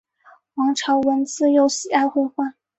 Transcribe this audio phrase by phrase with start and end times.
[0.55, 2.55] 王朝闻自幼喜爱绘画。